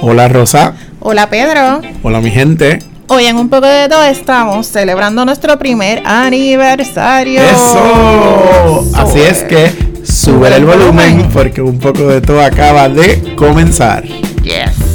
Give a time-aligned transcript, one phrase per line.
[0.00, 0.74] Hola Rosa.
[1.00, 1.80] Hola Pedro.
[2.02, 2.78] Hola mi gente.
[3.08, 7.40] Hoy en un poco de todo estamos celebrando nuestro primer aniversario.
[7.40, 8.84] ¡Eso!
[8.94, 9.72] Así es que
[10.04, 14.04] sube el volumen porque un poco de todo acaba de comenzar.
[14.42, 14.88] Yes.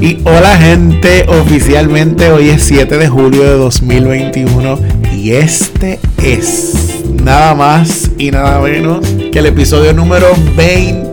[0.00, 4.78] Y hola gente, oficialmente hoy es 7 de julio de 2021
[5.14, 10.28] y este es nada más y nada menos que el episodio número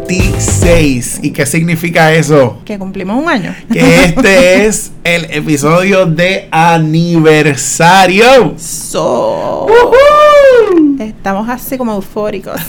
[0.08, 1.20] 26.
[1.22, 2.62] ¿Y qué significa eso?
[2.64, 3.54] Que cumplimos un año.
[3.72, 8.56] Que este es el episodio de aniversario.
[8.58, 9.68] So,
[11.00, 12.60] estamos así como eufóricos.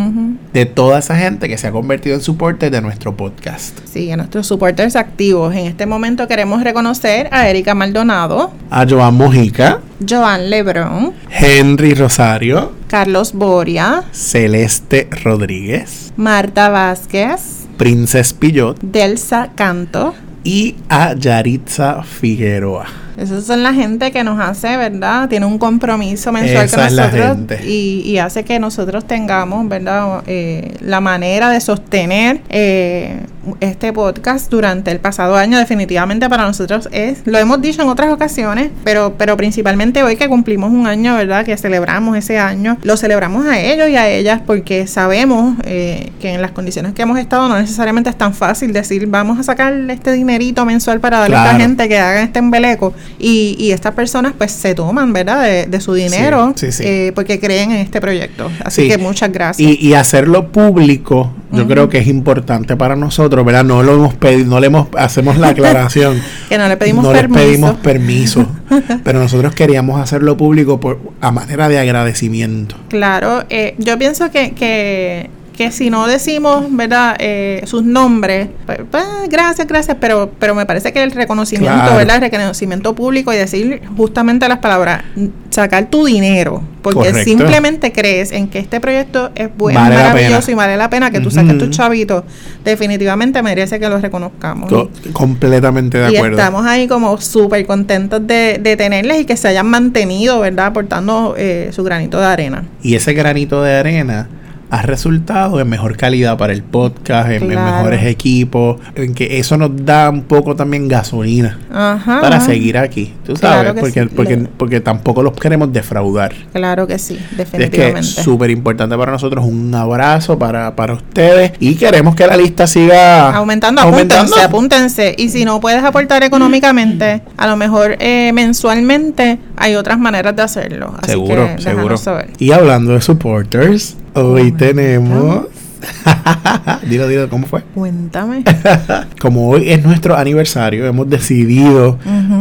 [0.53, 3.77] de toda esa gente que se ha convertido en supporters de nuestro podcast.
[3.85, 5.53] Sí, a nuestros supporters activos.
[5.53, 12.71] En este momento queremos reconocer a Erika Maldonado, a Joan Mojica, Joan Lebrón, Henry Rosario,
[12.87, 22.85] Carlos Boria, Celeste Rodríguez, Marta Vázquez, Princess Pillot, Delsa Canto y a Yaritza Figueroa.
[23.17, 25.29] Esas son la gente que nos hace, ¿verdad?
[25.29, 30.23] Tiene un compromiso mensual Esa con nosotros y, y hace que nosotros tengamos, ¿verdad?
[30.27, 33.19] Eh, la manera de sostener eh,
[33.59, 35.57] este podcast durante el pasado año.
[35.57, 40.27] Definitivamente para nosotros es, lo hemos dicho en otras ocasiones, pero, pero principalmente hoy que
[40.27, 41.45] cumplimos un año, ¿verdad?
[41.45, 46.33] Que celebramos ese año, lo celebramos a ellos y a ellas porque sabemos eh, que
[46.33, 49.73] en las condiciones que hemos estado no necesariamente es tan fácil decir vamos a sacar
[49.89, 53.93] este dinerito mensual para darle a esta gente que haga este embeleco y, y estas
[53.93, 55.43] personas pues se toman, ¿verdad?
[55.43, 56.83] De, de su dinero Sí, sí, sí.
[56.85, 58.49] eh, porque creen en este proyecto.
[58.63, 58.87] Así Sí.
[58.89, 59.69] que muchas gracias.
[59.69, 63.63] Y, y hacerlo público, yo creo que es importante para nosotros, ¿verdad?
[63.63, 66.21] No lo hemos pedido, no le hemos, hacemos la aclaración.
[66.49, 67.39] que no le pedimos no les permiso.
[67.45, 68.47] pedimos permiso,
[69.03, 72.75] pero nosotros queríamos hacerlo público por, a manera de agradecimiento.
[72.89, 75.29] Claro, eh, yo pienso que, que,
[75.61, 77.15] que si no decimos, ¿verdad?
[77.19, 81.97] Eh, sus nombres, pues, pues, gracias, gracias, pero, pero me parece que el reconocimiento, Claro.
[81.97, 82.15] ¿verdad?
[82.15, 85.03] El reconocimiento público y decir justamente las palabras,
[85.51, 87.23] sacar tu dinero, porque Correcto.
[87.29, 91.19] simplemente crees en que este proyecto es bueno, Vale maravilloso y vale la pena que
[91.19, 91.59] tú saques Ujú.
[91.65, 92.23] tus chavitos,
[92.65, 94.67] definitivamente merece que los reconozcamos.
[94.67, 96.37] Co- completamente de y acuerdo.
[96.37, 100.67] estamos ahí como súper contentos de, de tenerles y que se hayan mantenido, ¿verdad?
[100.67, 102.63] Aportando eh, su granito de arena.
[102.81, 104.27] Y ese granito de arena
[104.71, 109.71] ha resultado en mejor calidad para el podcast, en, mejores equipos, en que eso nos
[109.85, 112.21] da un poco también gasolina Ajá.
[112.21, 114.09] para seguir aquí, tú sabes, que porque, sí.
[114.15, 116.33] porque, Le- porque tampoco los queremos defraudar.
[116.53, 117.99] Claro que sí, Es que definitivamente.
[117.99, 119.43] es súper importante para nosotros.
[119.45, 121.51] Un abrazo para, para ustedes.
[121.59, 124.33] Y queremos que la lista siga Aumentando, aumentando.
[124.37, 125.15] apúntense, apúntense.
[125.17, 130.41] Y si no puedes aportar económicamente, a lo mejor eh, mensualmente, hay otras maneras de
[130.41, 130.93] hacerlo.
[130.97, 131.97] Así Seguro, que seguro.
[131.97, 132.31] saber.
[132.39, 135.45] Y hablando de supporters, hoy tenemos.
[136.89, 137.63] dilo, dilo, ¿cómo fue?
[137.73, 138.43] Cuéntame.
[139.21, 141.97] Como hoy es nuestro aniversario, hemos decidido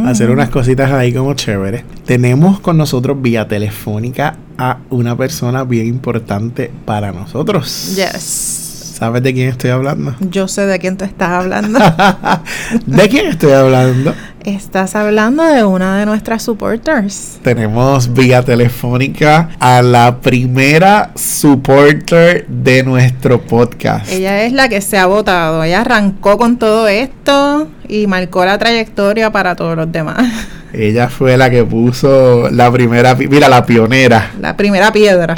[0.07, 1.85] hacer unas cositas ahí como chéveres.
[2.05, 7.95] Tenemos con nosotros vía telefónica a una persona bien importante para nosotros.
[7.97, 8.70] Yes.
[9.01, 10.15] ¿Sabes de quién estoy hablando?
[10.31, 11.79] Yo sé de quién tú estás hablando.
[12.87, 14.13] ¿De quién estoy hablando?
[14.45, 17.39] Estás hablando de una de nuestras supporters.
[17.43, 24.13] Tenemos vía telefónica a la primera supporter de nuestro podcast.
[24.13, 25.65] Ella es la que se ha votado.
[25.65, 30.29] Ella arrancó con todo esto y marcó la trayectoria para todos los demás.
[30.73, 34.31] Ella fue la que puso la primera, mira, la pionera.
[34.41, 35.35] La primera piedra.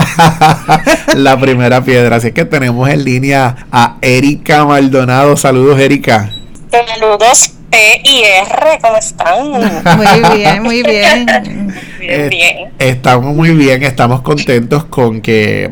[1.16, 2.16] la primera piedra.
[2.16, 5.36] Así es que tenemos en línea a Erika Maldonado.
[5.36, 6.30] Saludos, Erika.
[6.70, 9.50] Saludos, P y R, ¿cómo están?
[9.96, 11.26] Muy bien, muy bien.
[12.00, 12.56] bien, bien.
[12.78, 15.70] Estamos muy bien, estamos contentos con que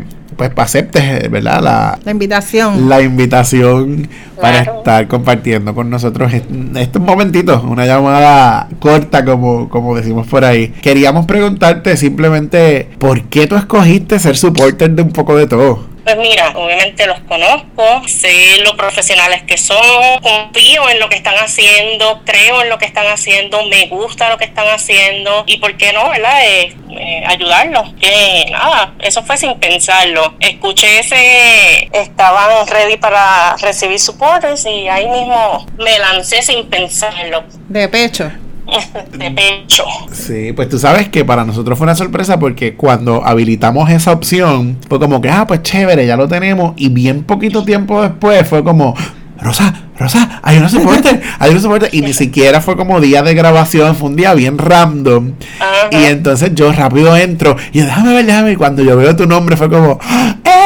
[0.49, 1.61] pues aceptes, ¿verdad?
[1.63, 2.89] La, la invitación.
[2.89, 4.09] La invitación
[4.41, 10.69] para estar compartiendo con nosotros estos momentitos, una llamada corta como, como decimos por ahí.
[10.81, 15.90] Queríamos preguntarte simplemente por qué tú escogiste ser supporter de un poco de todo.
[16.05, 21.35] Pues mira, obviamente los conozco, sé lo profesionales que son, confío en lo que están
[21.37, 25.77] haciendo, creo en lo que están haciendo, me gusta lo que están haciendo y por
[25.77, 26.45] qué no, ¿verdad?
[26.45, 27.93] Eh, eh, ayudarlos.
[28.01, 30.35] Que nada, eso fue sin pensarlo.
[30.41, 37.45] Escuché ese, estaban ready para recibir supporters y ahí mismo me lancé sin pensarlo.
[37.69, 38.31] De pecho
[39.19, 39.85] de pecho.
[40.13, 44.79] Sí, pues tú sabes que para nosotros fue una sorpresa porque cuando habilitamos esa opción
[44.89, 46.75] fue como que, ah, pues chévere, ya lo tenemos.
[46.77, 48.95] Y bien poquito tiempo después fue como,
[49.41, 51.89] Rosa, Rosa, hay una soporte, hay una soporte.
[51.93, 55.33] Y ni siquiera fue como día de grabación, fue un día bien random.
[55.91, 58.53] Y entonces yo rápido entro y déjame ver, déjame.
[58.53, 59.99] Y cuando yo veo tu nombre fue como,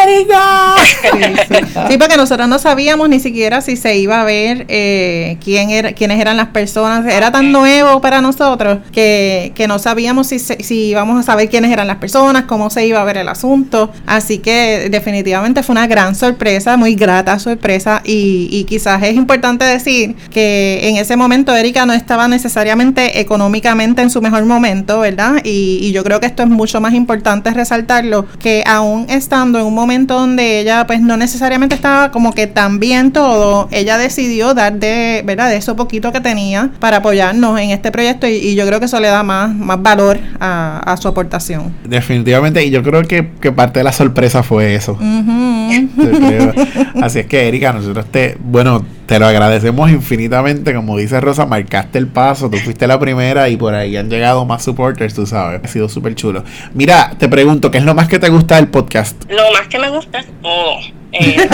[0.05, 0.75] ¡Erika!
[1.89, 5.93] Sí, porque nosotros no sabíamos ni siquiera si se iba a ver eh, quién era,
[5.93, 7.05] quiénes eran las personas.
[7.07, 11.71] Era tan nuevo para nosotros que, que no sabíamos si, si íbamos a saber quiénes
[11.73, 13.93] eran las personas, cómo se iba a ver el asunto.
[14.07, 18.01] Así que definitivamente fue una gran sorpresa, muy grata sorpresa.
[18.05, 24.03] Y, y quizás es importante decir que en ese momento Erika no estaba necesariamente económicamente
[24.03, 25.41] en su mejor momento, ¿verdad?
[25.45, 29.75] Y, yo creo que esto es mucho más importante resaltarlo, que aún estando en un
[29.75, 34.75] momento donde ella pues no necesariamente estaba como que tan bien todo, ella decidió dar
[34.75, 35.51] de, ¿verdad?
[35.51, 39.01] De eso poquito que tenía para apoyarnos en este proyecto y, yo creo que eso
[39.01, 41.75] le da más, más valor a, su aportación.
[41.85, 44.99] Definitivamente, y yo creo que, parte de la sorpresa fue eso.
[47.03, 50.75] Así es que Erika, nosotros te, bueno, te lo agradecemos infinitamente.
[50.75, 54.45] Como dice Rosa, marcaste el paso, tú fuiste la primera y por ahí han llegado
[54.45, 55.61] más supporters, tú sabes.
[55.65, 56.45] Ha sido súper chulo.
[56.73, 59.23] Mira, te pregunto, ¿qué es lo más que te gusta del podcast?
[59.29, 60.79] Lo más que me gusta es todo.
[61.13, 61.37] Eh,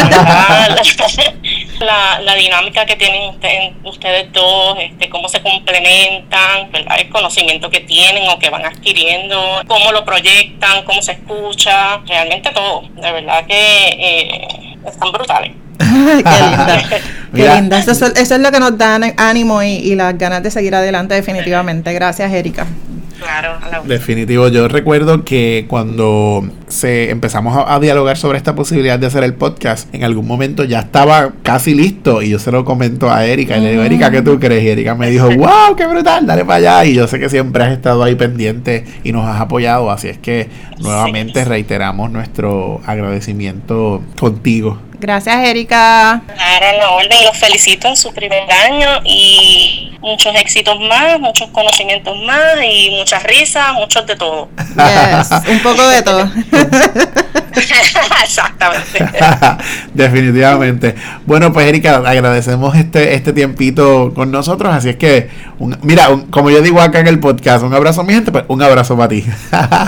[1.81, 3.35] la, dinámica que tienen
[3.85, 9.93] ustedes dos, este, cómo se complementan, el conocimiento que tienen o que van adquiriendo, cómo
[9.93, 12.83] lo proyectan, cómo se escucha, realmente todo.
[12.95, 15.53] De verdad que eh, están brutales.
[17.35, 17.79] Qué linda.
[17.79, 21.93] Eso, es, lo que nos da ánimo y, las ganas de seguir adelante definitivamente.
[21.93, 22.67] Gracias, Erika.
[23.21, 29.23] Claro, Definitivo, yo recuerdo que cuando se empezamos a, dialogar sobre esta posibilidad de hacer
[29.25, 33.27] el podcast, en algún momento ya estaba casi listo y yo se lo comento a
[33.27, 34.65] Erika y le digo, Erika, ¿qué tú crees?
[34.65, 36.85] Y Erika me dijo, wow, qué brutal, dale para allá.
[36.87, 40.17] Y yo sé que siempre has estado ahí pendiente y nos has apoyado, así es
[40.17, 40.49] que
[40.79, 44.79] nuevamente reiteramos nuestro agradecimiento contigo.
[45.01, 46.21] Gracias, Erika.
[46.27, 52.15] Claro, la orden, los felicito en su primer año y muchos éxitos más, muchos conocimientos
[52.27, 54.49] más y muchas risas, muchos de todo.
[55.49, 56.31] un poco de todo.
[58.23, 59.05] Exactamente.
[59.95, 60.95] Definitivamente.
[61.27, 65.31] Bueno, pues Erika, agradecemos este, este tiempito con nosotros, así es que,
[65.83, 68.63] mira, como yo digo acá en el podcast, un abrazo a mi gente, pues un
[68.63, 69.25] abrazo para ti.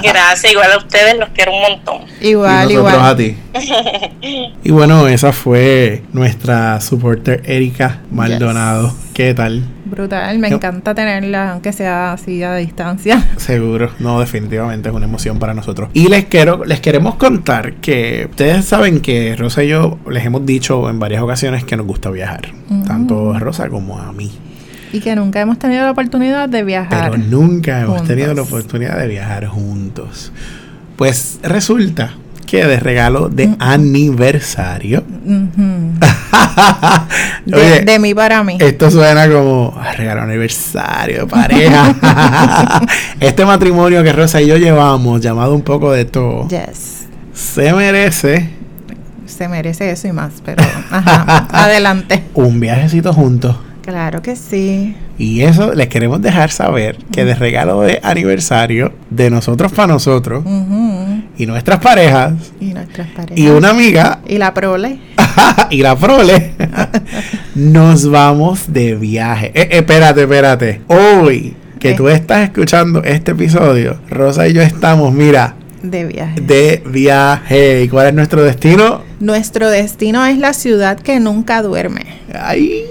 [0.03, 2.03] Gracias, igual a ustedes, los quiero un montón.
[2.21, 3.01] Igual, y igual.
[3.01, 3.37] a ti.
[4.63, 8.95] y bueno, esa fue nuestra supporter Erika Maldonado.
[9.15, 9.63] ¿Qué tal?
[9.85, 13.23] Brutal, me encanta tenerla, aunque sea así a distancia.
[13.37, 15.91] Seguro, no, definitivamente es una emoción para nosotros.
[15.93, 20.47] Y les quiero, les queremos contar que ustedes saben que Rosa y yo les hemos
[20.47, 22.53] dicho en varias ocasiones que nos gusta viajar,
[22.87, 24.33] tanto a Rosa como a mí.
[24.93, 27.11] Y que nunca hemos tenido la oportunidad de viajar.
[27.11, 30.33] Pero nunca hemos tenido la oportunidad de viajar juntos.
[30.97, 32.15] Pues resulta
[32.59, 33.57] de regalo de mm.
[33.59, 35.03] aniversario.
[37.47, 38.59] de, mí para mí.
[38.61, 41.95] Esto suena como regalo aniversario de pareja.
[43.21, 46.49] este matrimonio que Rosa y yo llevamos, llamado un poco de todo,
[47.33, 48.51] se merece.
[49.27, 52.25] Se merece eso y más, pero adelante.
[52.35, 53.57] Un viajecito juntos.
[53.83, 54.95] Claro que sí.
[55.19, 60.45] Y eso les queremos dejar saber que de regalo de aniversario de nosotros para nosotros
[61.37, 64.99] y nuestras parejas y nuestras parejas y una amiga y la prole
[65.71, 66.53] y la prole
[67.57, 69.51] nos vamos de viaje.
[69.55, 70.81] Eh, espérate, espérate.
[70.87, 76.41] Hoy que tú estás escuchando este episodio, Rosa y yo estamos, mira, de viaje.
[76.41, 77.83] De viaje.
[77.83, 79.03] ¿Y cuál es nuestro destino?
[79.19, 82.07] Nuestro destino es la ciudad que nunca duerme.
[82.33, 82.85] ¡Ay!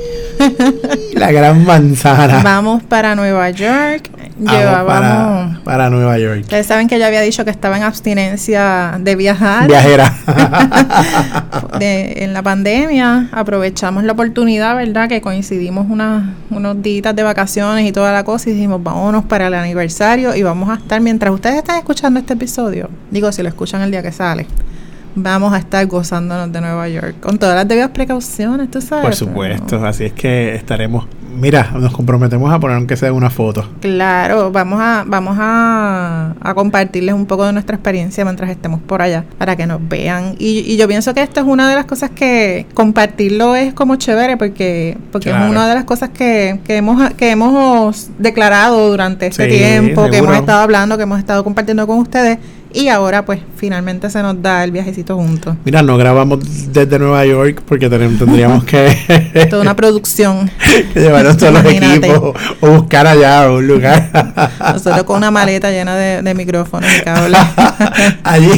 [1.15, 2.41] la gran manzana.
[2.43, 4.10] Vamos para Nueva York.
[4.38, 6.41] vamos para, para Nueva York.
[6.41, 9.67] Ustedes saben que yo había dicho que estaba en abstinencia de viajar.
[9.67, 10.13] Viajera.
[11.79, 15.10] en la pandemia aprovechamos la oportunidad, ¿verdad?
[15.10, 19.53] Que coincidimos unos días de vacaciones y toda la cosa y dijimos, vámonos para el
[19.53, 23.81] aniversario y vamos a estar, mientras ustedes están escuchando este episodio, digo, si lo escuchan
[23.81, 24.45] el día que sale,
[25.15, 29.05] vamos a estar gozándonos de Nueva York con todas las debidas precauciones, tú sabes.
[29.05, 33.67] Por supuesto, así es que estaremos mira, nos comprometemos a poner aunque sea una foto.
[33.79, 39.23] Claro, vamos a vamos a, compartirles un poco de nuestra experiencia mientras estemos por allá
[39.37, 40.35] para que nos vean.
[40.37, 44.37] Y, yo pienso que esto es una de las cosas que compartirlo es como chévere
[44.37, 49.47] porque porque es una de las cosas que, que hemos que hemos declarado durante este
[49.47, 52.39] tiempo, que hemos estado hablando, que hemos estado compartiendo con ustedes
[52.73, 55.55] y ahora pues finalmente se nos da el viajecito juntos.
[55.65, 56.39] Mira, no grabamos
[56.73, 59.45] desde Nueva York porque tendríamos que...
[59.49, 60.49] Toda una producción.
[60.93, 64.49] que llevarnos todos los equipos o buscar allá un lugar.
[64.59, 67.39] Nosotros con una maleta llena de, micrófonos y cables.
[68.23, 68.51] Allí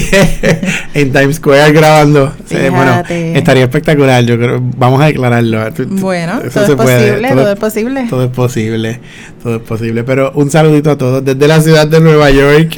[0.94, 2.34] en Times Square grabando.
[2.50, 4.62] bueno, estaría espectacular, yo creo.
[4.78, 5.72] Vamos a declararlo.
[5.88, 8.08] Bueno, todo es posible, todo, es posible.
[8.10, 9.00] Todo es posible,
[9.42, 10.04] todo es posible.
[10.04, 12.76] Pero un saludito a todos desde la ciudad de Nueva York.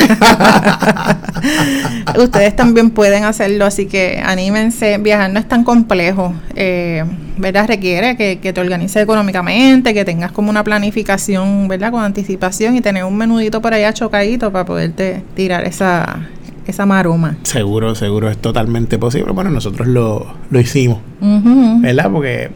[2.20, 4.98] Ustedes también pueden hacerlo, así que anímense.
[4.98, 7.04] Viajar no es tan complejo, eh,
[7.38, 7.68] ¿verdad?
[7.68, 11.92] Requiere que, te organices económicamente, que tengas como una planificación, ¿verdad?
[11.92, 16.28] Con anticipación y tener un menudito por allá chocadito para poderte tirar esa,
[16.68, 17.38] esa maroma.
[17.44, 19.32] Seguro, seguro, es totalmente posible.
[19.32, 22.10] Bueno, nosotros lo, lo hicimos, ¿verdad?
[22.12, 22.52] Porque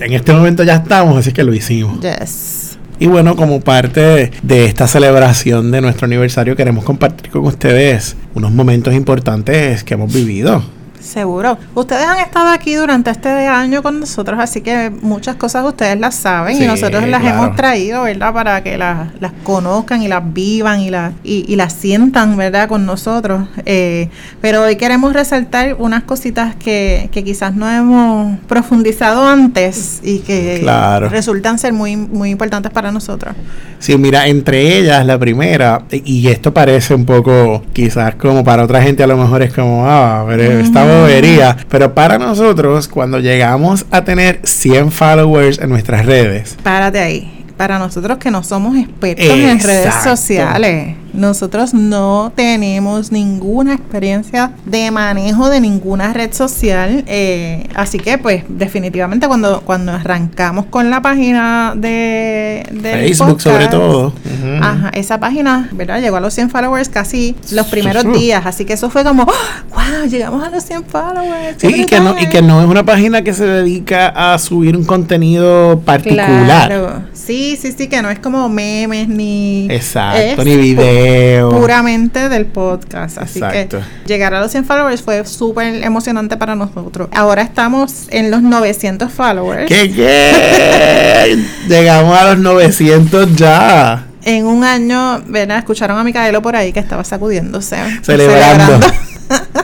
[0.00, 2.00] en este momento ya estamos, así que lo hicimos.
[2.00, 2.67] Yes.
[3.00, 8.50] Y bueno, como parte de esta celebración de nuestro aniversario, queremos compartir con ustedes unos
[8.50, 10.77] momentos importantes que hemos vivido.
[11.00, 11.58] Seguro.
[11.74, 16.14] Ustedes han estado aquí durante este año con nosotros, así que muchas cosas ustedes las
[16.14, 18.32] saben y nosotros las hemos traído, ¿verdad?
[18.32, 22.68] Para que las, las conozcan y las vivan y, las y, las sientan, ¿verdad?
[22.68, 23.48] Con nosotros.
[23.64, 24.08] Eh,
[24.40, 30.64] pero hoy queremos resaltar unas cositas que, que quizás no hemos profundizado antes y que
[31.10, 33.34] resultan ser muy, muy importantes para nosotros.
[33.78, 38.82] Sí, mira, entre ellas la primera, y esto parece un poco, quizás como para otra
[38.82, 44.02] gente a lo mejor es como, ah, pero estamos pero para nosotros, cuando llegamos a
[44.04, 46.56] tener 100 followers en nuestras redes.
[46.62, 47.44] Párate ahí.
[47.56, 54.90] Para nosotros que no somos expertos en redes sociales nosotros no tenemos ninguna experiencia de
[54.90, 61.02] manejo de ninguna red social, eh, así que pues definitivamente cuando, cuando arrancamos con la
[61.02, 64.12] página de, Facebook sobre todo,
[64.60, 66.00] ajá, esa página, ¿verdad?
[66.00, 70.08] Llegó a los 100 followers casi los primeros días, así que eso fue como, wow,
[70.08, 71.56] llegamos a los 100 followers.
[71.58, 74.76] Sí, y que, no, y que no es una página que se dedica a subir
[74.76, 76.44] un contenido particular.
[76.44, 79.66] Claro, sí, sí, sí, que no es como memes ni...
[79.68, 81.07] Exacto, ni videos
[81.50, 83.18] Puramente del podcast.
[83.18, 83.68] Así que
[84.06, 87.08] llegar a los 100 followers fue súper emocionante para nosotros.
[87.12, 89.66] Ahora estamos en los 900 followers.
[89.66, 91.44] ¿Qué, qué?
[91.68, 94.06] Llegamos a los 900 ya.
[94.24, 95.58] En un año, ¿verdad?
[95.58, 97.76] Escucharon a Micaelo por ahí que estaba sacudiéndose.
[98.02, 98.86] Celebrando.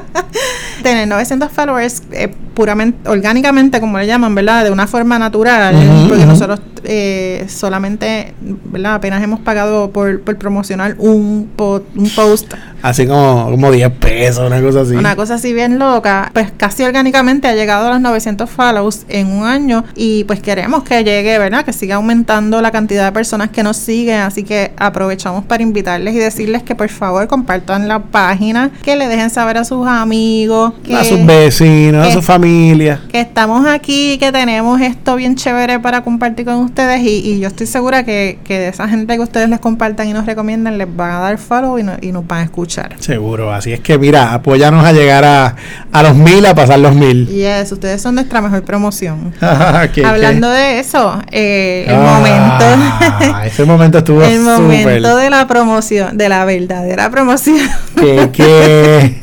[0.82, 4.64] Tener 900 followers eh, puramente, orgánicamente, como le llaman, ¿verdad?
[4.64, 5.74] De una forma natural,
[6.08, 8.95] porque nosotros eh, solamente, ¿verdad?
[8.95, 12.53] Apenas hemos pagado por, por promocionar un, un post.
[12.83, 14.95] Así como, como 10 pesos, una cosa así.
[14.95, 16.31] Una cosa así bien loca.
[16.35, 20.83] Pues casi orgánicamente ha llegado a los 900 follows en un año y pues queremos
[20.83, 21.64] que llegue, ¿verdad?
[21.64, 24.21] Que siga aumentando la cantidad de personas que nos siguen.
[24.21, 29.09] Así que aprovechamos para invitarles y decirles que por favor compartan la página, que le
[29.09, 33.00] dejen saber a sus amigos, a sus vecinos, a su familia.
[33.11, 37.47] Que estamos aquí, que tenemos esto bien chévere para compartir con ustedes ustedes y, yo
[37.47, 41.12] estoy segura que, de esa gente que ustedes les compartan y nos recomiendan les van
[41.12, 42.97] a dar follow y, y nos van a escuchar.
[42.99, 45.54] Seguro, así es que mira, apóyanos a llegar a,
[45.93, 47.28] a los mil, a pasar los mil.
[47.28, 49.33] Yes, ustedes son nuestra mejor promoción.
[49.40, 53.38] Hablando de eso, eh, el momento.
[53.45, 57.69] ese momento estuvo El momento de la promoción, de la verdadera promoción.
[57.97, 59.14] ¿Qué,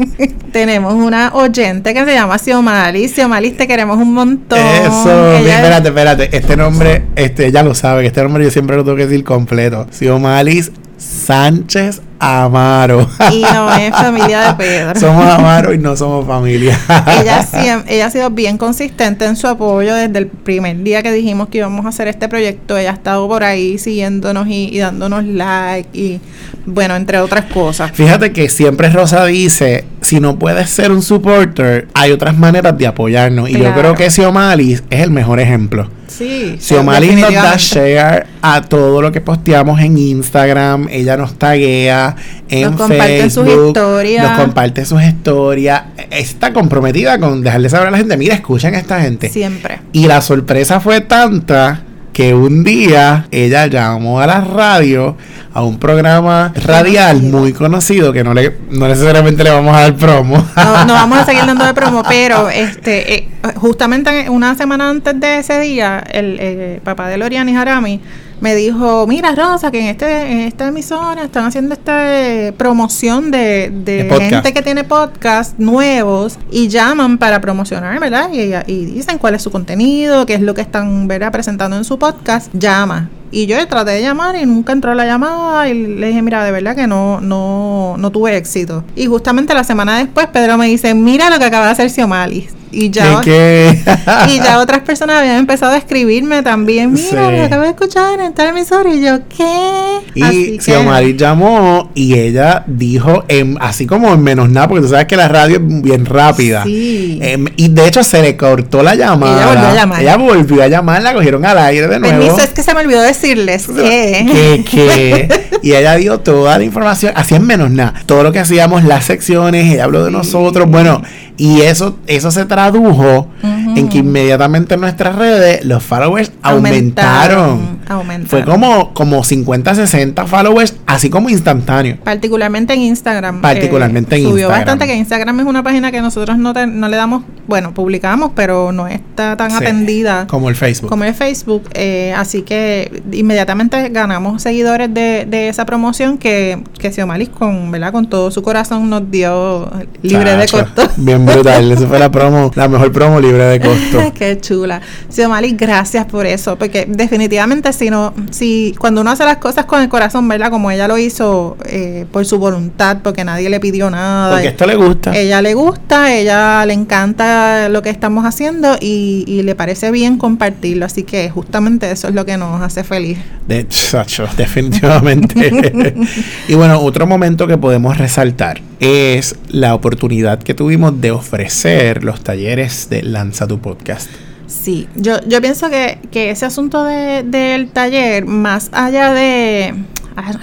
[0.54, 3.10] Tenemos una oyente que se llama Xiomali.
[3.10, 4.58] Xiomali, te queremos un montón.
[4.58, 6.38] Eso, espérate, espérate.
[6.38, 9.08] Este nombre, este este, ya lo sabe, que este nombre yo siempre lo tengo que
[9.08, 9.88] decir completo.
[9.92, 13.10] Xiomalis Sánchez Amaro.
[13.32, 15.00] Y no es familia de Pedro.
[15.00, 16.78] somos Amaro y no somos familia.
[17.20, 21.50] ella, ella ha sido bien consistente en su apoyo desde el primer día que dijimos
[21.50, 22.78] que íbamos a hacer este proyecto.
[22.78, 26.22] Ella ha estado por ahí siguiéndonos y, dándonos like y
[26.68, 27.92] bueno, entre otras cosas.
[27.92, 32.86] Fíjate que siempre Rosa dice, si no puedes ser un supporter, hay otras maneras de
[32.86, 33.50] apoyarnos.
[33.50, 35.90] Y yo creo que Xiomalis es el mejor ejemplo.
[36.06, 36.60] Sí.
[36.70, 40.90] Nos da share a todo lo que posteamos en Instagram.
[40.92, 42.14] Ella nos taguea
[42.50, 43.68] en Nos comparte sus Facebook.
[43.68, 44.30] historias.
[44.30, 45.84] Nos comparte sus historias.
[46.10, 49.30] Está comprometida con dejarle saber a la gente, mira, escuchen a esta gente.
[49.30, 49.80] Siempre.
[49.94, 55.16] Y la sorpresa fue tanta que un día ella llamó a la radio
[55.54, 59.96] a un programa radial muy conocido que no le no necesariamente le vamos a dar
[59.96, 60.46] promo.
[60.56, 65.20] No, no vamos a seguir dando de promo, pero este eh, justamente una semana antes
[65.20, 68.02] de ese día, el eh, papá de Loriani Jarami
[68.42, 73.32] me dijo, mira Rosa, que en este en esta emisora están haciendo esta eh, promoción
[73.32, 78.30] de, de gente que tiene podcast nuevos y llaman para promocionar, ¿verdad?
[78.34, 81.32] Y, y dicen cuál es su contenido, qué es lo que están ¿verdad?
[81.32, 83.10] presentando en su podcast, llama.
[83.34, 86.52] Y yo traté de llamar y nunca entró la llamada y le dije, mira, de
[86.52, 88.84] verdad que no, no, no tuve éxito.
[88.96, 92.61] Y justamente la semana después Pedro me dice, mira lo que acaba de hacer Xiomalis.
[92.74, 93.78] Y ya, ¿Qué,
[94.30, 97.16] y ya otras personas habían empezado a escribirme también, mira, Sí.
[97.38, 98.94] lo acabo de escuchar en tal emisora.
[98.94, 100.00] Y yo, ¿qué?
[100.16, 104.84] Y Así que- Xiomari llamó y ella dijo, en, así como en menos nada, porque
[104.84, 106.64] tú sabes que la radio es bien rápida.
[106.64, 107.20] Sí.
[107.22, 109.36] Em, y de hecho se le cortó la llamada.
[109.36, 110.02] Ella volvió a llamar.
[110.02, 112.18] Ella volvió a llamar, la cogieron al aire de nuevo.
[112.20, 114.26] Permiso, es que se me olvidó decirles que...
[114.32, 118.40] que, que- y ella dio toda la información, así en menos nada, todo lo que
[118.40, 121.02] hacíamos, las secciones, ella habló de nosotros, bueno,
[121.42, 123.28] y eso, eso se tradujo
[123.76, 127.80] en que inmediatamente en nuestras redes los followers aumentaron.
[127.88, 128.28] Aumentaron.
[128.28, 131.98] Fue como, como 50, 60 followers, así como instantáneo.
[132.04, 133.42] Particularmente en Instagram.
[133.42, 134.60] Particularmente en subió Instagram.
[134.60, 138.32] bastante que Instagram es una página que nosotros no, te- no le damos, bueno, publicamos,
[138.36, 140.90] pero no está tan Sí, atendida Como el Facebook.
[140.90, 141.64] como el Facebook.
[141.74, 147.92] eh, así que inmediatamente ganamos seguidores de, de esa promoción que, que Xiomalis con, ¿verdad?
[147.92, 149.70] con todo su corazón nos dio
[150.02, 150.84] libre de costo.
[150.98, 151.72] Bien brutal.
[151.72, 154.14] Esa fue la promo, la mejor promo libre de costo.
[154.18, 154.82] Qué chula.
[155.10, 159.82] Xiomali, gracias por eso, porque definitivamente si no, si cuando uno hace las cosas con
[159.82, 160.50] el corazón, ¿verdad?
[160.50, 164.32] Como ella lo hizo eh, por su voluntad, porque nadie le pidió nada.
[164.32, 165.18] Porque esto le gusta.
[165.18, 170.18] Ella le gusta, ella le encanta lo que estamos haciendo y, y le parece bien
[170.18, 173.18] compartirlo, así que justamente eso es lo que nos hace feliz.
[173.48, 175.52] De chacho, definitivamente.
[176.48, 182.22] y bueno, otro momento que podemos resaltar es la oportunidad que tuvimos de ofrecer los
[182.22, 184.10] talleres de Lanza tu Podcast.
[184.48, 189.74] Sí, yo, yo pienso que, que ese asunto de- del taller, más allá de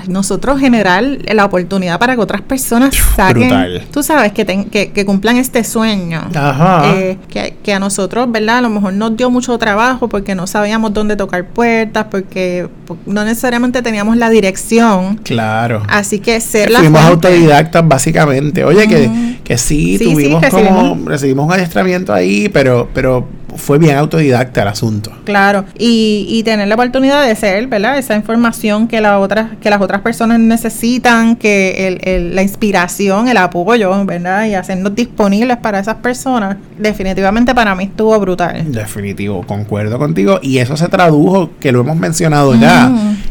[0.08, 3.82] nosotros generar la oportunidad para que otras personas saquen, Brutal.
[3.92, 6.22] tú sabes, que, que, que cumplan este sueño.
[6.34, 6.84] Ajá.
[6.94, 8.58] Eh, que, que a nosotros, ¿verdad?
[8.58, 12.77] A lo mejor nos dio mucho trabajo porque no sabíamos dónde tocar puertas, porque po-
[13.06, 15.16] no necesariamente teníamos la dirección.
[15.24, 15.82] claro.
[15.88, 18.64] Así que ser la fuimos fuente- autodidactas básicamente.
[18.64, 19.10] Oye, que,
[19.44, 21.04] que sí, Sí, sí, tuvimos como, recibimos.
[21.06, 25.10] recibimos un adiestramiento ahí, pero, pero fue bien autodidacta el asunto.
[25.24, 27.98] Claro, y, y tener la oportunidad de ser, ¿verdad?
[27.98, 33.26] Esa información que, la otra, que las otras personas necesitan, que el, el- la inspiración,
[33.28, 34.46] el apoyo, ¿verdad?
[34.46, 38.70] Y hacernos disponibles para esas personas, definitivamente para mí estuvo brutal.
[38.70, 40.38] Definitivo, concuerdo contigo.
[40.42, 42.77] Y eso se tradujo, que lo hemos mencionado ya,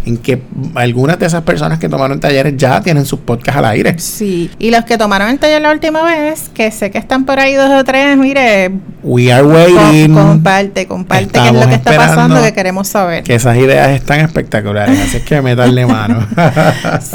[0.05, 0.41] En que
[0.75, 3.99] algunas de esas personas que tomaron talleres ya tienen sus podcasts al aire.
[3.99, 7.39] Sí, y los que tomaron el taller la última vez, que sé que están por
[7.39, 8.71] ahí dos o tres, mire,
[9.03, 10.13] We are com- waiting.
[10.13, 13.23] comparte, comparte qué es lo que está pasando que queremos saber.
[13.23, 16.25] Que esas ideas están espectaculares, así es que meterle mano.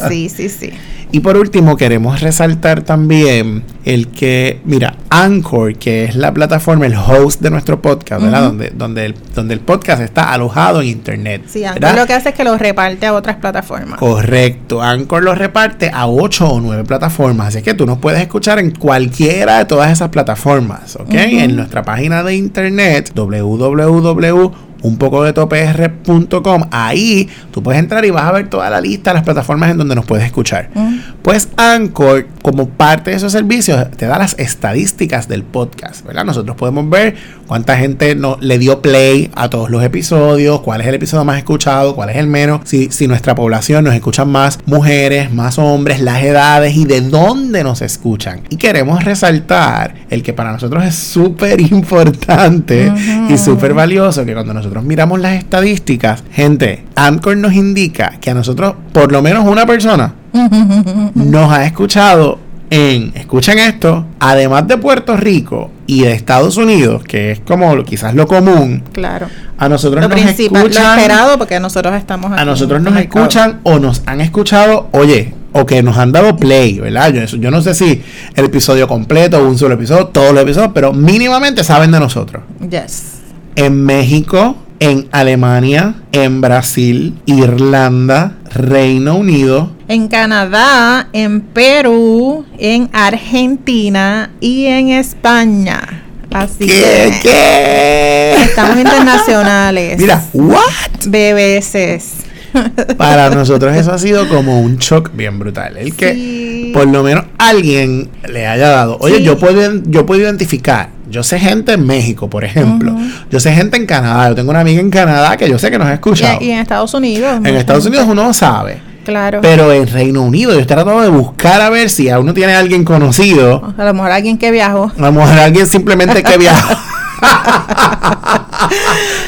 [0.08, 0.70] Sí, sí, sí.
[1.14, 6.94] Y por último, queremos resaltar también el que, mira, Anchor, que es la plataforma, el
[6.94, 8.44] host de nuestro podcast, ¿verdad?
[8.44, 11.42] Donde, donde, el, donde el podcast está alojado en internet.
[11.48, 12.00] Sí, Anchor ¿verdad?
[12.00, 13.98] lo que hace es que lo reparte a otras plataformas.
[13.98, 18.58] Correcto, Anchor lo reparte a 8 o 9 plataformas, así que tú nos puedes escuchar
[18.58, 21.12] en cualquiera de todas esas plataformas, ¿ok?
[21.12, 28.10] En nuestra página de internet www un poco de topr.com ahí tú puedes entrar y
[28.10, 30.70] vas a ver toda la lista de las plataformas en donde nos puedes escuchar.
[30.74, 30.98] Mm.
[31.22, 36.56] pues Anchor como parte de esos servicios te da las estadísticas del podcast verdad nosotros
[36.56, 37.14] podemos ver
[37.46, 41.38] cuánta gente no, le dio play a todos los episodios cuál es el episodio más
[41.38, 42.60] escuchado cuál es el menos.
[42.64, 47.62] Si, si nuestra población nos escuchan más mujeres más hombres las edades y de dónde
[47.62, 48.40] nos escuchan.
[48.50, 52.92] Y queremos resaltar el que para nosotros es súper importante
[53.28, 58.34] y súper valioso que cuando nosotros miramos las estadísticas gente Anchor nos indica que a
[58.34, 60.14] nosotros por lo menos una persona
[61.14, 62.38] nos ha escuchado
[62.70, 68.14] en, escuchen esto, además de Puerto Rico y de Estados Unidos, que es como quizás
[68.14, 69.26] lo común, Claro.
[69.58, 72.96] a nosotros Lo nos principal, lo escuchan, esperado, porque nosotros estamos aquí a nosotros nos
[72.96, 77.12] escuchan o nos han escuchado, oye, o que nos han dado play, ¿verdad?
[77.12, 78.02] Yo, yo no sé si
[78.34, 82.42] el episodio completo un solo episodio, todos los episodios, pero mínimamente saben de nosotros.
[82.70, 83.21] Yes.
[83.56, 94.30] En México, en Alemania, en Brasil, Irlanda, Reino Unido, En Canadá, en Perú, en Argentina
[94.40, 96.02] y en España.
[96.32, 97.12] Así ¿Qué?
[97.22, 98.34] que ¿Qué?
[98.44, 99.98] estamos internacionales.
[99.98, 100.60] Mira, ¿what?
[101.06, 102.10] BBS.
[102.96, 105.76] Para nosotros eso ha sido como un shock bien brutal.
[105.76, 108.96] El que por lo menos alguien le haya dado.
[109.00, 109.22] Oye, Sí.
[109.24, 110.88] yo puedo yo puedo identificar.
[111.12, 112.96] Yo sé gente en México, por ejemplo.
[113.30, 114.30] Yo sé gente en Canadá.
[114.30, 116.38] Yo tengo una amiga en Canadá que yo sé que nos ha escuchado.
[116.40, 117.36] Y, y en Estados Unidos.
[117.44, 118.80] en Estados Unidos uno sabe.
[119.04, 119.40] Claro.
[119.42, 122.54] Pero en Reino Unido yo estoy tratando de buscar a ver si a uno tiene
[122.54, 123.74] alguien conocido.
[123.76, 124.90] a lo mejor alguien que viajó.
[124.96, 126.74] A lo mejor alguien simplemente que viajó.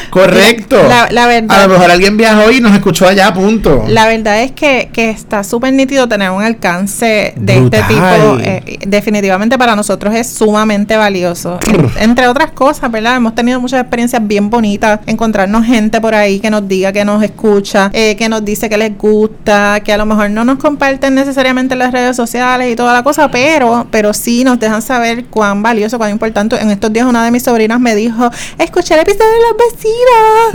[0.09, 0.77] Correcto.
[0.87, 3.83] La- la verdad- A lo mejor alguien viajó y nos escuchó allá, punto.
[3.87, 7.81] La verdad es que, que está súper nítido tener un alcance de Brutal.
[7.81, 8.37] este tipo.
[8.39, 11.59] eh, definitivamente para nosotros es sumamente valioso.
[11.67, 13.17] En- entre otras cosas, ¿verdad?
[13.17, 14.99] Hemos tenido muchas experiencias bien bonitas.
[15.05, 18.77] Encontrarnos gente por ahí que nos diga, que nos escucha, eh, que nos dice que
[18.77, 22.75] les gusta, que a lo mejor no nos comparten necesariamente en las redes sociales y
[22.75, 26.59] toda la cosa, pero, pero sí nos dejan saber cuán valioso, cuán importante.
[26.61, 30.49] En estos días una de mis sobrinas me dijo, escuché el episodio de los vecinos.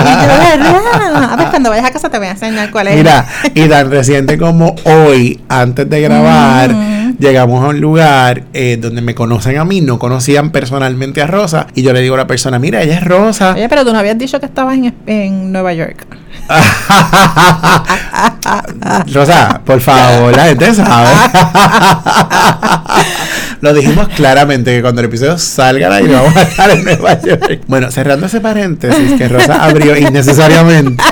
[0.00, 1.32] y yo, ¿verdad?
[1.32, 2.96] A ver, cuando vayas a casa te voy a enseñar cuál es.
[2.96, 6.74] Mira, y tan reciente como hoy, antes de grabar,
[7.18, 11.66] llegamos a un lugar eh, donde me conocen a mí, no conocían personalmente a Rosa,
[11.74, 13.52] y yo le digo a la persona, mira, ella es Rosa.
[13.52, 16.06] Oye, pero tú no habías dicho que estabas en, en Nueva York.
[19.12, 21.10] Rosa, por favor, la gente sabe.
[23.60, 27.20] Lo dijimos claramente que cuando el episodio salga al aire vamos a estar en Nueva
[27.20, 27.60] York.
[27.66, 31.02] Bueno, cerrando ese paréntesis que Rosa abrió innecesariamente.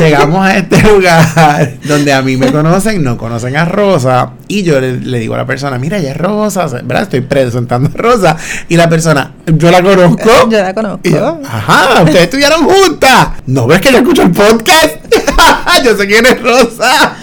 [0.00, 4.32] Llegamos a este lugar donde a mí me conocen, no conocen a Rosa.
[4.46, 7.02] Y yo le, le digo a la persona, mira, ella es Rosa, ¿verdad?
[7.02, 8.36] Estoy presentando a Rosa.
[8.68, 10.28] Y la persona, yo la conozco.
[10.50, 11.00] Yo la conozco.
[11.04, 13.28] Y yo, ajá, ustedes estuvieron juntas.
[13.46, 14.96] ¿No ves que yo escucho el podcast?
[15.84, 17.14] Yo sé quién es Rosa.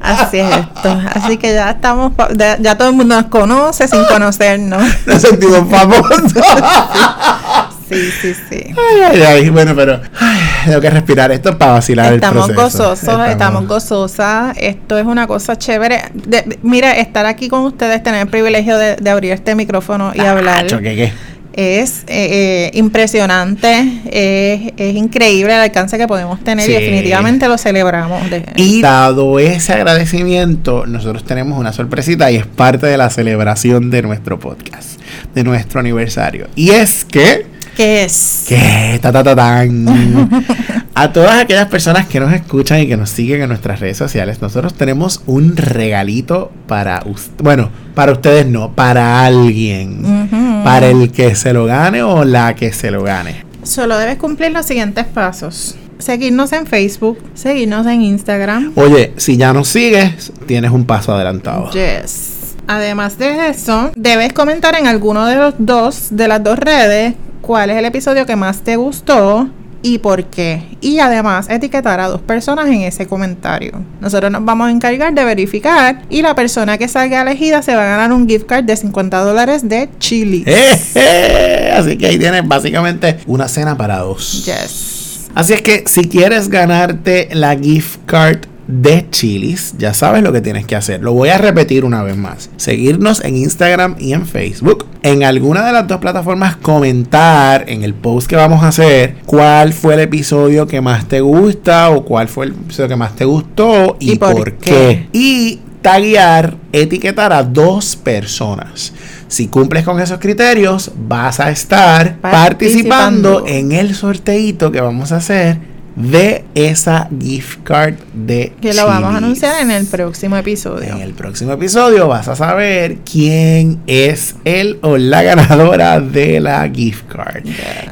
[0.00, 1.00] Así es esto.
[1.14, 4.82] Así que ya estamos, ya, ya todo el mundo nos conoce sin conocernos.
[5.06, 6.32] Nos sentimos famosos.
[7.88, 8.64] Sí, sí, sí.
[8.76, 9.50] ay, ay, ay.
[9.50, 12.88] Bueno, pero ay, tengo que respirar esto para vacilar Estamos el proceso.
[12.90, 14.56] gozosos, estamos, gozosas.
[14.58, 16.02] Esto es una cosa chévere.
[16.12, 20.10] De- de- mira, estar aquí con ustedes, tener el privilegio de, de abrir este micrófono
[20.16, 20.64] y hablar.
[20.64, 21.12] Nacho, ¿qué, qué?
[21.56, 26.72] Es eh, eh, impresionante, es, es increíble el alcance que podemos tener Sí.
[26.72, 28.28] y definitivamente lo celebramos.
[28.30, 33.90] De- Y dado ese agradecimiento, nosotros tenemos una sorpresita y es parte de la celebración
[33.90, 35.00] de nuestro podcast,
[35.34, 36.46] de nuestro aniversario.
[36.56, 38.44] Y es que ¿Qué es?
[38.48, 38.98] ¿Qué?
[39.02, 39.86] Ta, ta, ta, tan.
[40.94, 44.40] A todas aquellas personas que nos escuchan y que nos siguen en nuestras redes sociales,
[44.40, 47.36] nosotros tenemos un regalito para ustedes.
[47.42, 50.30] Bueno, para ustedes no, para alguien.
[50.64, 53.44] Para el que se lo gane o la que se lo gane.
[53.62, 55.74] Solo debes cumplir los siguientes pasos.
[55.98, 58.72] Seguirnos en Facebook, seguirnos en Instagram.
[58.76, 61.70] Oye, si ya nos sigues, tienes un paso adelantado.
[61.72, 62.54] Yes.
[62.68, 67.14] Además de eso, debes comentar en alguno de los dos, de las dos redes,
[67.46, 69.48] cuál es el episodio que más te gustó
[69.80, 70.64] y por qué.
[70.80, 73.84] Y además etiquetar a dos personas en ese comentario.
[74.00, 77.84] Nosotros nos vamos a encargar de verificar y la persona que salga elegida se va
[77.84, 80.42] a ganar un gift card de 50 dólares de Chili.
[80.44, 81.74] ¡Eh, eh!
[81.76, 84.44] Así que ahí tienes básicamente una cena para dos.
[84.44, 85.28] Yes.
[85.36, 90.40] Así es que si quieres ganarte la gift card de Chilis, ya sabes lo que
[90.40, 91.00] tienes que hacer.
[91.00, 92.50] Lo voy a repetir una vez más.
[92.56, 94.86] Seguirnos en Instagram y en Facebook.
[95.02, 99.72] En alguna de las dos plataformas comentar en el post que vamos a hacer cuál
[99.72, 103.24] fue el episodio que más te gusta o cuál fue el episodio que más te
[103.24, 104.70] gustó y, ¿Y por por, qué?
[104.70, 105.08] qué.
[105.12, 108.92] Y taguear, etiquetar a dos personas.
[109.28, 113.44] Si cumples con esos criterios, vas a estar Participando.
[113.44, 115.58] participando en el sorteito que vamos a hacer
[115.96, 120.94] de esa gift card de Que lo vamos a anunciar en el próximo episodio.
[120.94, 126.68] En el próximo episodio vas a saber quién es el o la ganadora de la
[126.68, 127.44] gift card.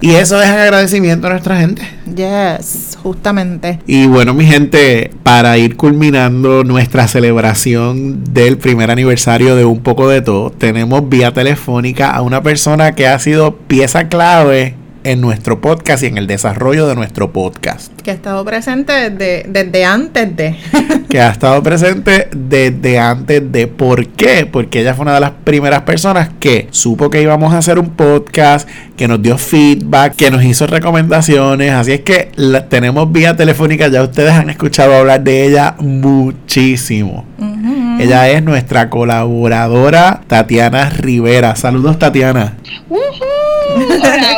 [0.02, 1.82] Y eso es en agradecimiento a nuestra gente.
[2.14, 3.80] Yes, justamente.
[3.86, 10.08] Y bueno, mi gente, para ir culminando nuestra celebración del primer aniversario de Un poco
[10.08, 15.60] de todo, tenemos vía telefónica a una persona que ha sido pieza clave en nuestro
[15.60, 17.92] podcast y en el desarrollo de nuestro podcast.
[18.00, 20.56] Que ha estado presente desde, desde antes de.
[21.08, 23.66] que ha estado presente desde antes de.
[23.66, 24.46] ¿Por qué?
[24.50, 27.90] Porque ella fue una de las primeras personas que supo que íbamos a hacer un
[27.90, 31.72] podcast, que nos dio feedback, que nos hizo recomendaciones.
[31.72, 33.88] Así es que la tenemos vía telefónica.
[33.88, 37.26] Ya ustedes han escuchado hablar de ella muchísimo.
[38.00, 41.54] Ella es nuestra colaboradora Tatiana Rivera.
[41.54, 42.54] Saludos, Tatiana.
[42.88, 44.34] Hola.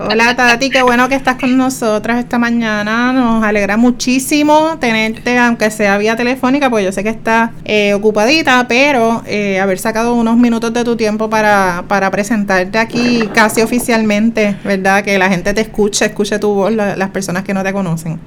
[0.00, 3.12] Hola Tati, qué bueno que estás con nosotras esta mañana.
[3.12, 8.66] Nos alegra muchísimo tenerte, aunque sea vía telefónica, porque yo sé que estás eh, ocupadita,
[8.68, 14.54] pero eh, haber sacado unos minutos de tu tiempo para, para presentarte aquí casi oficialmente,
[14.62, 15.02] ¿verdad?
[15.02, 18.20] Que la gente te escuche, escuche tu voz, las personas que no te conocen.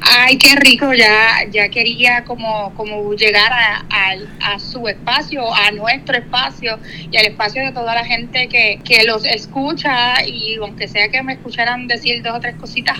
[0.00, 3.84] Ay, qué rico, ya, ya quería como, como llegar a,
[4.40, 6.78] a, su espacio, a nuestro espacio
[7.10, 11.13] y al espacio de toda la gente que, que los escucha y aunque sea que
[11.22, 12.98] me escucharan decir dos o tres cositas.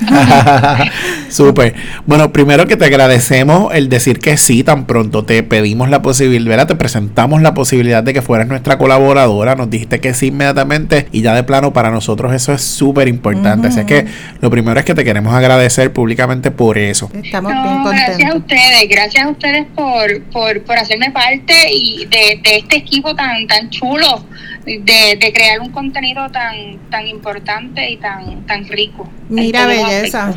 [1.28, 1.74] Súper.
[2.06, 6.66] Bueno, primero que te agradecemos el decir que sí, tan pronto te pedimos la posibilidad,
[6.66, 11.22] te presentamos la posibilidad de que fueras nuestra colaboradora, nos dijiste que sí inmediatamente y
[11.22, 13.68] ya de plano para nosotros eso es súper importante.
[13.68, 14.06] Así que
[14.40, 17.10] lo primero es que te queremos agradecer públicamente por eso.
[17.22, 18.18] Estamos bien contentos.
[18.18, 22.76] Gracias a ustedes, gracias a ustedes por, por, por hacerme parte y de, de este
[22.76, 24.24] equipo tan, tan chulo
[24.64, 29.08] de, de, crear un contenido tan tan importante y tan tan rico.
[29.28, 30.34] Mira, belleza.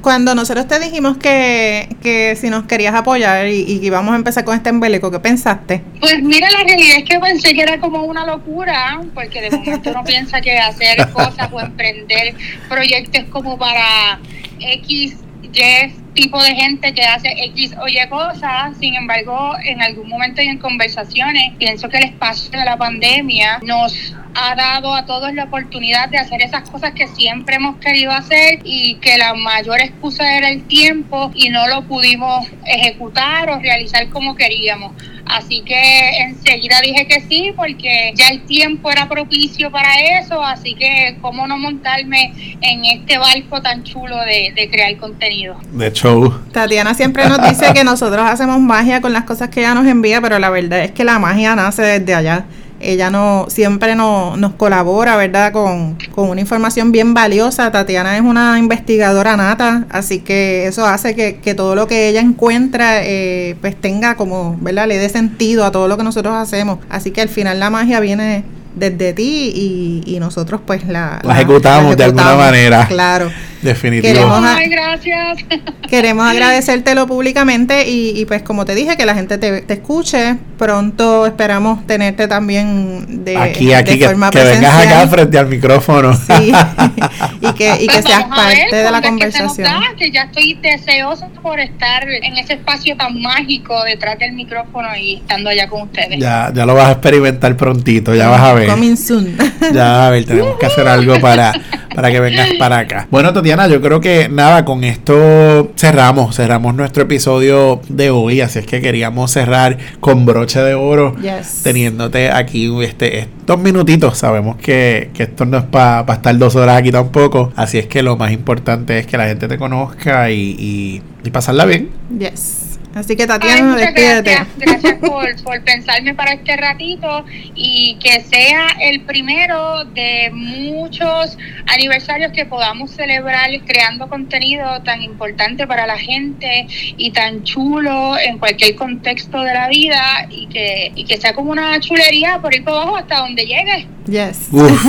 [0.00, 4.44] cuando nosotros te dijimos que, que si nos querías apoyar y, y íbamos a empezar
[4.44, 5.82] con este embeleco, ¿qué pensaste?
[6.00, 9.90] Pues mira, la realidad es que pensé que era como una locura, porque de momento
[9.90, 12.34] uno piensa que hacer cosas o emprender
[12.68, 14.18] proyectos como para
[14.58, 20.08] X, Y tipo de gente que hace X o Y cosas, sin embargo, en algún
[20.08, 25.06] momento y en conversaciones, pienso que el espacio de la pandemia nos ha dado a
[25.06, 29.34] todos la oportunidad de hacer esas cosas que siempre hemos querido hacer y que la
[29.34, 34.92] mayor excusa era el tiempo y no lo pudimos ejecutar o realizar como queríamos.
[35.26, 40.74] Así que enseguida dije que sí, porque ya el tiempo era propicio para eso, así
[40.74, 45.56] que cómo no montarme en este barco tan chulo de, de crear contenido.
[45.72, 46.32] De show.
[46.52, 50.20] Tatiana siempre nos dice que nosotros hacemos magia con las cosas que ella nos envía,
[50.20, 52.46] pero la verdad es que la magia nace desde allá
[52.80, 55.52] ella no siempre no, nos colabora, ¿verdad?
[55.52, 57.70] Con, con, una información bien valiosa.
[57.70, 62.20] Tatiana es una investigadora nata, así que eso hace que, que todo lo que ella
[62.20, 64.86] encuentra, eh, pues tenga como, ¿verdad?
[64.88, 66.78] Le dé sentido a todo lo que nosotros hacemos.
[66.88, 71.34] Así que al final la magia viene desde ti y, y nosotros pues la, la,
[71.34, 72.86] ejecutamos, de alguna manera.
[72.86, 73.30] Claro.
[73.62, 74.64] Definitivamente.
[74.64, 75.38] Queremos, gracias.
[75.90, 80.36] Queremos agradecértelo públicamente y, y, pues como te dije, que la gente te, te escuche.
[80.56, 86.14] Pronto esperamos tenerte también de, aquí, aquí, que, que vengas acá frente al micrófono.
[86.14, 86.52] Sí,
[87.40, 89.68] y que, y que pues seas parte de la conversación.
[89.96, 94.88] Que, que ya estoy deseosa por estar en ese espacio tan mágico detrás del micrófono
[94.96, 96.18] y estando allá con ustedes.
[96.18, 98.68] Ya, ya lo vas a experimentar prontito, ya vas a ver.
[98.68, 99.36] Coming soon.
[99.72, 101.52] Ya, a ver, tenemos que hacer algo para,
[101.94, 103.08] para que vengas para acá.
[103.10, 108.60] Bueno, Tatiana, yo creo que nada, con esto cerramos, cerramos nuestro episodio de hoy, así
[108.60, 111.14] es que queríamos cerrar con broche de oro,
[111.62, 114.18] teniéndote aquí este, estos minutitos.
[114.18, 118.02] Sabemos que, que esto no es para estar dos horas aquí tampoco, así es que
[118.02, 121.90] lo más importante es que la gente te conozca y, y, y pasarla bien.
[122.18, 122.79] Yes.
[122.94, 124.30] Así que Tatiana, Ay, despídete.
[124.30, 127.24] Gracias, gracias por, por, pensarme para este ratito
[127.54, 135.66] y que sea el primero de muchos aniversarios que podamos celebrar creando contenido tan importante
[135.66, 141.04] para la gente y tan chulo en cualquier contexto de la vida y que, y
[141.04, 143.86] que sea como una chulería por ir por abajo hasta donde llegue.
[144.06, 144.48] Yes.
[144.50, 144.84] Uf,